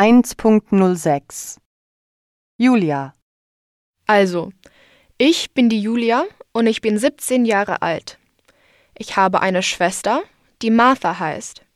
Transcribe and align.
1.06 0.00 1.58
Julia 2.56 3.12
Also, 4.06 4.50
ich 5.18 5.52
bin 5.52 5.68
die 5.68 5.82
Julia 5.82 6.24
und 6.52 6.66
ich 6.66 6.80
bin 6.80 6.96
17 6.96 7.44
Jahre 7.44 7.82
alt. 7.82 8.18
Ich 8.96 9.16
habe 9.16 9.42
eine 9.42 9.62
Schwester, 9.62 10.22
die 10.62 10.70
Martha 10.70 11.18
heißt. 11.18 11.66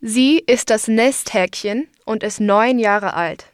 Sie 0.00 0.38
ist 0.38 0.70
das 0.70 0.86
Nesthäkchen 0.86 1.88
und 2.04 2.22
ist 2.22 2.38
neun 2.38 2.78
Jahre 2.78 3.14
alt. 3.14 3.46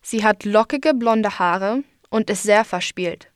Sie 0.00 0.24
hat 0.24 0.46
lockige 0.46 0.94
blonde 0.94 1.38
Haare 1.38 1.84
und 2.08 2.30
ist 2.30 2.44
sehr 2.44 2.64
verspielt. 2.64 3.30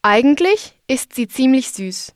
Eigentlich 0.00 0.80
ist 0.86 1.12
sie 1.14 1.28
ziemlich 1.28 1.72
süß, 1.72 2.14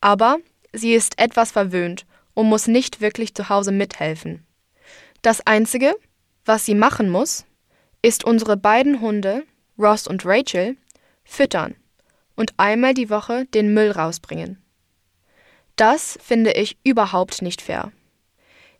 aber 0.00 0.36
sie 0.72 0.94
ist 0.94 1.18
etwas 1.18 1.50
verwöhnt 1.50 2.06
und 2.34 2.48
muss 2.48 2.68
nicht 2.68 3.00
wirklich 3.00 3.34
zu 3.34 3.48
Hause 3.48 3.72
mithelfen. 3.72 4.46
Das 5.22 5.44
Einzige, 5.44 5.96
was 6.48 6.64
sie 6.64 6.74
machen 6.74 7.10
muss, 7.10 7.44
ist 8.02 8.24
unsere 8.24 8.56
beiden 8.56 9.00
Hunde, 9.00 9.44
Ross 9.78 10.08
und 10.08 10.24
Rachel, 10.24 10.76
füttern 11.22 11.76
und 12.36 12.54
einmal 12.56 12.94
die 12.94 13.10
Woche 13.10 13.44
den 13.46 13.74
Müll 13.74 13.90
rausbringen. 13.90 14.62
Das 15.76 16.18
finde 16.22 16.52
ich 16.52 16.78
überhaupt 16.84 17.42
nicht 17.42 17.60
fair. 17.60 17.92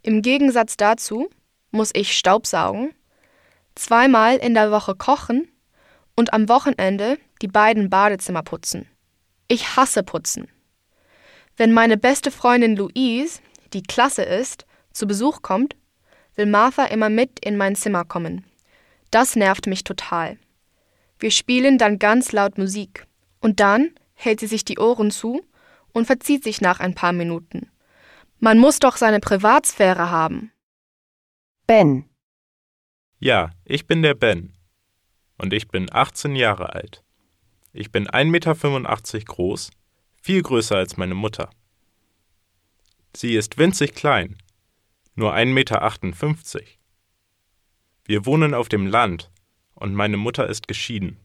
Im 0.02 0.22
Gegensatz 0.22 0.76
dazu 0.76 1.28
muss 1.70 1.90
ich 1.94 2.16
Staubsaugen, 2.16 2.94
zweimal 3.74 4.36
in 4.36 4.54
der 4.54 4.70
Woche 4.70 4.94
kochen 4.94 5.48
und 6.16 6.32
am 6.32 6.48
Wochenende 6.48 7.18
die 7.42 7.48
beiden 7.48 7.90
Badezimmer 7.90 8.42
putzen. 8.42 8.88
Ich 9.46 9.76
hasse 9.76 10.02
Putzen. 10.02 10.48
Wenn 11.56 11.72
meine 11.72 11.96
beste 11.96 12.30
Freundin 12.30 12.76
Louise, 12.76 13.40
die 13.72 13.82
klasse 13.82 14.22
ist, 14.22 14.64
zu 14.92 15.06
Besuch 15.06 15.42
kommt, 15.42 15.76
will 16.38 16.46
Martha 16.46 16.84
immer 16.86 17.10
mit 17.10 17.44
in 17.44 17.56
mein 17.56 17.74
Zimmer 17.74 18.04
kommen. 18.04 18.44
Das 19.10 19.36
nervt 19.36 19.66
mich 19.66 19.84
total. 19.84 20.38
Wir 21.18 21.32
spielen 21.32 21.78
dann 21.78 21.98
ganz 21.98 22.32
laut 22.32 22.56
Musik. 22.56 23.06
Und 23.40 23.60
dann 23.60 23.90
hält 24.14 24.40
sie 24.40 24.46
sich 24.46 24.64
die 24.64 24.78
Ohren 24.78 25.10
zu 25.10 25.42
und 25.92 26.06
verzieht 26.06 26.44
sich 26.44 26.60
nach 26.60 26.80
ein 26.80 26.94
paar 26.94 27.12
Minuten. 27.12 27.70
Man 28.38 28.58
muss 28.58 28.78
doch 28.78 28.96
seine 28.96 29.20
Privatsphäre 29.20 30.10
haben. 30.10 30.52
Ben 31.66 32.08
Ja, 33.18 33.50
ich 33.64 33.86
bin 33.86 34.02
der 34.02 34.14
Ben. 34.14 34.54
Und 35.38 35.52
ich 35.52 35.68
bin 35.68 35.92
18 35.92 36.36
Jahre 36.36 36.72
alt. 36.72 37.02
Ich 37.72 37.90
bin 37.90 38.08
1,85 38.08 38.26
Meter 38.30 39.24
groß, 39.24 39.70
viel 40.22 40.42
größer 40.42 40.76
als 40.76 40.96
meine 40.96 41.14
Mutter. 41.14 41.50
Sie 43.14 43.34
ist 43.34 43.58
winzig 43.58 43.94
klein, 43.94 44.36
nur 45.18 45.34
1,58 45.34 45.46
Meter. 45.52 46.64
Wir 48.04 48.24
wohnen 48.24 48.54
auf 48.54 48.68
dem 48.68 48.86
Land 48.86 49.32
und 49.74 49.92
meine 49.92 50.16
Mutter 50.16 50.48
ist 50.48 50.68
geschieden. 50.68 51.18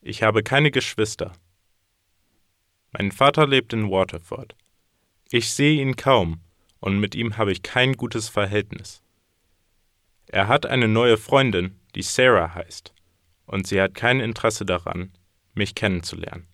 Ich 0.00 0.22
habe 0.22 0.42
keine 0.42 0.70
Geschwister. 0.70 1.34
Mein 2.92 3.12
Vater 3.12 3.46
lebt 3.46 3.74
in 3.74 3.90
Waterford. 3.90 4.56
Ich 5.30 5.52
sehe 5.52 5.78
ihn 5.78 5.96
kaum 5.96 6.40
und 6.80 6.98
mit 6.98 7.14
ihm 7.14 7.36
habe 7.36 7.52
ich 7.52 7.62
kein 7.62 7.98
gutes 7.98 8.30
Verhältnis. 8.30 9.02
Er 10.26 10.48
hat 10.48 10.64
eine 10.64 10.88
neue 10.88 11.18
Freundin, 11.18 11.78
die 11.94 12.02
Sarah 12.02 12.54
heißt, 12.54 12.94
und 13.44 13.66
sie 13.66 13.78
hat 13.78 13.94
kein 13.94 14.20
Interesse 14.20 14.64
daran, 14.64 15.12
mich 15.52 15.74
kennenzulernen. 15.74 16.48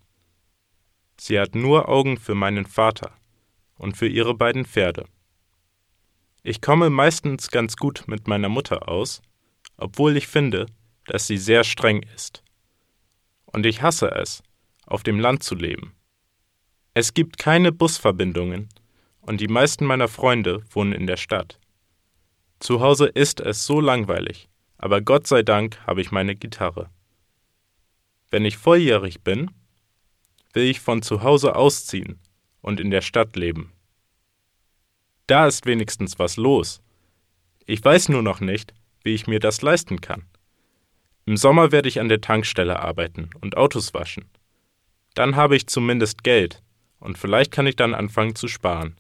Sie 1.19 1.39
hat 1.39 1.55
nur 1.55 1.89
Augen 1.89 2.19
für 2.19 2.35
meinen 2.35 2.67
Vater 2.67 3.13
und 3.77 3.97
für 3.97 4.09
ihre 4.09 4.35
beiden 4.35 4.65
Pferde. 4.65 5.07
Ich 6.49 6.61
komme 6.61 6.91
meistens 6.91 7.51
ganz 7.51 7.77
gut 7.77 8.05
mit 8.07 8.29
meiner 8.29 8.49
Mutter 8.49 8.89
aus, 8.89 9.21
obwohl 9.79 10.17
ich 10.17 10.29
finde, 10.29 10.67
dass 11.07 11.27
sie 11.27 11.39
sehr 11.39 11.65
streng 11.65 12.05
ist. 12.15 12.45
Und 13.47 13.67
ich 13.67 13.83
hasse 13.83 14.13
es, 14.13 14.45
auf 14.87 15.03
dem 15.03 15.19
Land 15.19 15.43
zu 15.43 15.57
leben. 15.57 15.97
Es 16.95 17.15
gibt 17.15 17.37
keine 17.39 17.73
Busverbindungen 17.73 18.69
und 19.19 19.41
die 19.41 19.49
meisten 19.49 19.85
meiner 19.87 20.07
Freunde 20.07 20.63
wohnen 20.71 20.93
in 20.93 21.09
der 21.09 21.17
Stadt. 21.17 21.59
Zu 22.61 22.81
Hause 22.81 23.07
ist 23.07 23.41
es 23.41 23.67
so 23.67 23.81
langweilig, 23.81 24.49
aber 24.79 25.01
Gott 25.01 25.27
sei 25.27 25.43
Dank 25.43 25.85
habe 25.85 26.01
ich 26.01 26.13
meine 26.13 26.37
Gitarre. 26.37 26.91
Wenn 28.31 28.45
ich 28.45 28.57
volljährig 28.57 29.23
bin, 29.23 29.51
will 30.53 30.67
ich 30.71 30.79
von 30.79 31.03
zu 31.03 31.25
Hause 31.25 31.57
ausziehen 31.57 32.21
und 32.61 32.79
in 32.79 32.93
der 32.93 33.03
Stadt 33.03 33.35
leben. 33.35 33.73
Da 35.27 35.47
ist 35.47 35.67
wenigstens 35.67 36.19
was 36.19 36.37
los. 36.37 36.81
Ich 37.67 37.85
weiß 37.85 38.11
nur 38.11 38.23
noch 38.23 38.41
nicht, 38.41 38.75
wie 39.03 39.15
ich 39.15 39.27
mir 39.27 39.41
das 39.41 39.63
leisten 39.63 40.01
kann. 40.01 40.25
Im 41.25 41.37
Sommer 41.37 41.73
werde 41.73 41.89
ich 41.89 41.99
an 41.99 42.09
der 42.09 42.21
Tankstelle 42.21 42.79
arbeiten 42.79 43.31
und 43.41 43.57
Autos 43.57 43.93
waschen. 43.93 44.27
Dann 45.15 45.35
habe 45.35 45.57
ich 45.57 45.67
zumindest 45.67 46.23
Geld 46.23 46.63
und 47.01 47.19
vielleicht 47.19 47.51
kann 47.51 47.67
ich 47.67 47.75
dann 47.75 47.95
anfangen 47.95 48.37
zu 48.37 48.47
sparen. 48.47 48.97